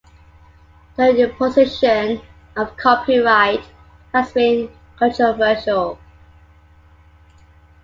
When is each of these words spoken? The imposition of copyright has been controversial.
The 0.95 1.15
imposition 1.29 2.23
of 2.57 2.75
copyright 2.75 3.63
has 4.11 4.31
been 4.31 4.71
controversial. 4.97 5.99